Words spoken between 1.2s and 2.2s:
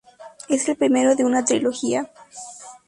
una trilogía.